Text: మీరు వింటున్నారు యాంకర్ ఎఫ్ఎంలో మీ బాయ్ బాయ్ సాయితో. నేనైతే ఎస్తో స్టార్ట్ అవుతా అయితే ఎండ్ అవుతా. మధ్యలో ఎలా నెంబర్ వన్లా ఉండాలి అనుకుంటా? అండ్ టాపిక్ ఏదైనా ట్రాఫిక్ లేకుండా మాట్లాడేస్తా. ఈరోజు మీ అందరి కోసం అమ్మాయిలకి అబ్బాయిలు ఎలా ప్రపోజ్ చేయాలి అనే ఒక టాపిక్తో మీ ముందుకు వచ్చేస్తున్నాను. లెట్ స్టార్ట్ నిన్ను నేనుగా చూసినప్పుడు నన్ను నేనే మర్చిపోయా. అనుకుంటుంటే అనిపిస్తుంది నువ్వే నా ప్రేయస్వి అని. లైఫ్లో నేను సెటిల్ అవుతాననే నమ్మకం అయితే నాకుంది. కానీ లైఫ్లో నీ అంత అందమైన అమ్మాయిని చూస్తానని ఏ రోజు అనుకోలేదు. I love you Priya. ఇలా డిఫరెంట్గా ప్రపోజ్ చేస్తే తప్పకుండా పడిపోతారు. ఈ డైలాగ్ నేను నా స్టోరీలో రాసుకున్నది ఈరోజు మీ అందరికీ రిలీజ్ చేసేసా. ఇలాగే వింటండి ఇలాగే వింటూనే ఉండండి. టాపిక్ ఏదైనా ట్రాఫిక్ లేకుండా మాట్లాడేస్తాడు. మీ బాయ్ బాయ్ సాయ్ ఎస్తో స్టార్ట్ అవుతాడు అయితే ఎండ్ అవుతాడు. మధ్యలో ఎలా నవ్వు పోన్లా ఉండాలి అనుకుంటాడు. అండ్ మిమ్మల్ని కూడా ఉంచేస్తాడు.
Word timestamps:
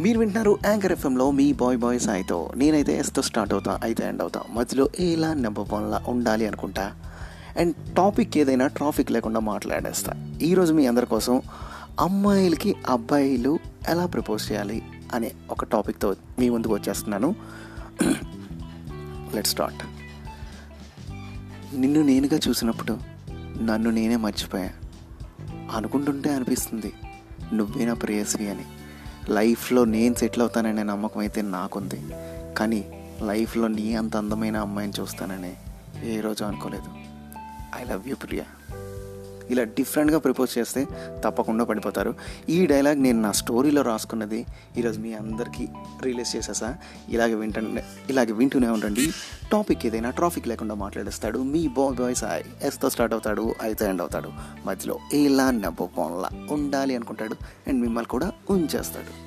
మీరు 0.00 0.18
వింటున్నారు 0.18 0.58
యాంకర్ 0.66 0.92
ఎఫ్ఎంలో 0.92 1.30
మీ 1.30 1.52
బాయ్ 1.52 1.78
బాయ్ 1.78 2.00
సాయితో. 2.00 2.52
నేనైతే 2.56 2.98
ఎస్తో 2.98 3.22
స్టార్ట్ 3.22 3.52
అవుతా 3.52 3.80
అయితే 3.82 4.04
ఎండ్ 4.04 4.22
అవుతా. 4.22 4.42
మధ్యలో 4.52 4.90
ఎలా 5.00 5.34
నెంబర్ 5.34 5.74
వన్లా 5.74 6.04
ఉండాలి 6.08 6.46
అనుకుంటా? 6.46 6.94
అండ్ 7.58 7.94
టాపిక్ 7.94 8.38
ఏదైనా 8.38 8.66
ట్రాఫిక్ 8.66 9.12
లేకుండా 9.12 9.40
మాట్లాడేస్తా. 9.40 10.38
ఈరోజు 10.42 10.74
మీ 10.74 10.86
అందరి 10.86 11.06
కోసం 11.06 11.42
అమ్మాయిలకి 12.00 12.76
అబ్బాయిలు 12.88 13.58
ఎలా 13.88 14.06
ప్రపోజ్ 14.06 14.52
చేయాలి 14.52 14.82
అనే 15.14 15.32
ఒక 15.50 15.64
టాపిక్తో 15.64 16.16
మీ 16.38 16.48
ముందుకు 16.48 16.74
వచ్చేస్తున్నాను. 16.74 17.34
లెట్ 19.34 19.46
స్టార్ట్ 19.46 19.84
నిన్ను 21.80 22.02
నేనుగా 22.02 22.40
చూసినప్పుడు 22.48 22.98
నన్ను 23.62 23.90
నేనే 23.90 24.16
మర్చిపోయా. 24.16 24.70
అనుకుంటుంటే 25.74 26.34
అనిపిస్తుంది 26.34 26.92
నువ్వే 27.52 27.84
నా 27.84 27.94
ప్రేయస్వి 27.94 28.48
అని. 28.48 28.64
లైఫ్లో 29.28 29.84
నేను 29.84 30.14
సెటిల్ 30.14 30.40
అవుతాననే 30.40 30.82
నమ్మకం 30.82 31.20
అయితే 31.20 31.42
నాకుంది. 31.42 32.02
కానీ 32.54 33.08
లైఫ్లో 33.22 33.68
నీ 33.68 33.94
అంత 33.94 34.16
అందమైన 34.16 34.56
అమ్మాయిని 34.56 35.02
చూస్తానని 35.02 35.54
ఏ 36.04 36.20
రోజు 36.20 36.44
అనుకోలేదు. 36.44 36.88
I 37.76 37.84
love 37.84 38.08
you 38.08 38.16
Priya. 38.16 38.44
ఇలా 39.50 39.62
డిఫరెంట్గా 39.62 40.18
ప్రపోజ్ 40.18 40.58
చేస్తే 40.58 40.86
తప్పకుండా 41.24 41.64
పడిపోతారు. 41.64 42.14
ఈ 42.48 42.66
డైలాగ్ 42.66 43.02
నేను 43.02 43.20
నా 43.20 43.32
స్టోరీలో 43.32 43.82
రాసుకున్నది 43.82 44.46
ఈరోజు 44.78 45.00
మీ 45.00 45.14
అందరికీ 45.14 45.68
రిలీజ్ 46.02 46.36
చేసేసా. 46.36 46.76
ఇలాగే 47.08 47.34
వింటండి 47.34 47.82
ఇలాగే 48.10 48.32
వింటూనే 48.32 48.68
ఉండండి. 48.68 49.12
టాపిక్ 49.52 49.86
ఏదైనా 49.86 50.10
ట్రాఫిక్ 50.10 50.48
లేకుండా 50.48 50.74
మాట్లాడేస్తాడు. 50.74 51.38
మీ 51.38 51.68
బాయ్ 51.68 51.94
బాయ్ 51.94 52.14
సాయ్ 52.14 52.44
ఎస్తో 52.62 52.90
స్టార్ట్ 52.90 53.14
అవుతాడు 53.14 53.54
అయితే 53.62 53.86
ఎండ్ 53.86 54.00
అవుతాడు. 54.00 54.30
మధ్యలో 54.66 54.98
ఎలా 55.14 55.50
నవ్వు 55.50 55.86
పోన్లా 55.86 56.28
ఉండాలి 56.50 56.96
అనుకుంటాడు. 56.96 57.36
అండ్ 57.68 57.80
మిమ్మల్ని 57.80 58.08
కూడా 58.08 58.32
ఉంచేస్తాడు. 58.50 59.25